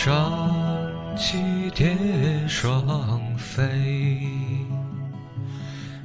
[0.00, 0.48] 双
[1.16, 1.96] 栖蝶
[2.46, 3.64] 双飞，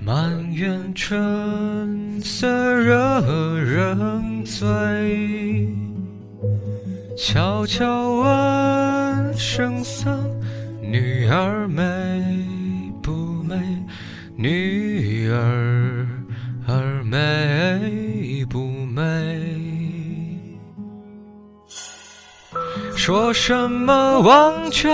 [0.00, 5.68] 满园春色惹人醉。
[7.16, 10.18] 悄悄问圣僧，
[10.82, 11.84] 女儿美
[13.00, 13.12] 不
[13.44, 13.56] 美？
[14.34, 15.36] 女儿儿
[23.06, 24.92] 说什么王权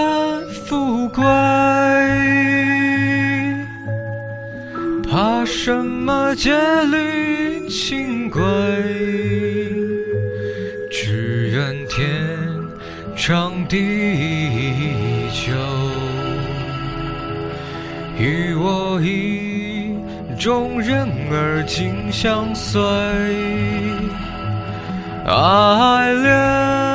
[0.66, 1.25] 富贵，
[5.11, 6.53] 怕什么戒
[6.91, 8.43] 律清规？
[10.91, 12.39] 只愿天
[13.17, 13.79] 长地
[15.33, 15.55] 久，
[18.19, 19.97] 与我意
[20.39, 22.78] 中人儿紧相随，
[25.25, 26.92] 爱恋。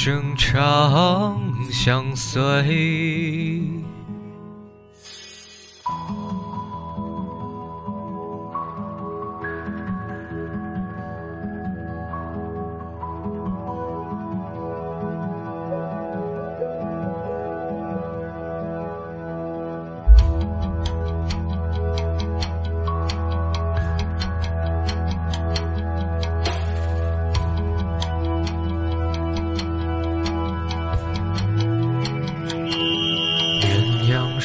[0.00, 3.97] 生长相随。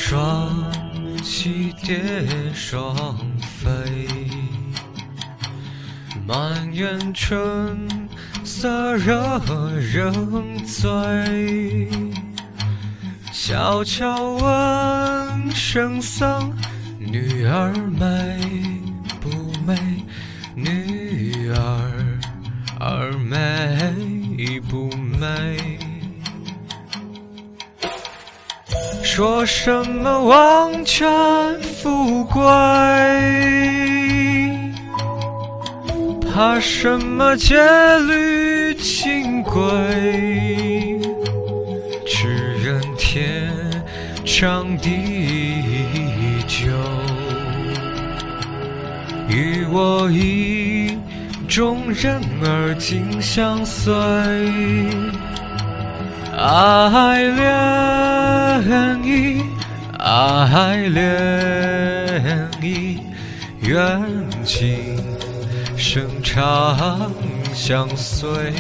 [0.05, 0.53] 双
[1.23, 2.93] 栖蝶双
[3.39, 4.27] 飞，
[6.27, 7.87] 满园春
[8.43, 9.39] 色惹
[9.79, 11.89] 人醉。
[13.31, 16.53] 悄悄问圣僧，
[16.99, 18.37] 女儿美
[19.21, 19.29] 不
[19.65, 20.03] 美？
[20.53, 22.19] 女儿
[22.77, 25.79] 儿美不美？
[29.15, 31.07] 说什么王权
[31.61, 32.41] 富贵，
[36.21, 37.55] 怕什么戒
[38.07, 39.61] 律清规？
[42.07, 43.53] 只愿天
[44.25, 44.89] 长地
[46.47, 46.65] 久，
[49.29, 50.97] 与我意
[51.47, 53.93] 中人儿紧相随。
[56.35, 59.43] 爱恋意，
[59.99, 62.99] 爱恋意，
[63.61, 64.01] 愿
[64.43, 64.97] 今
[65.77, 67.11] 生长
[67.53, 68.53] 相随。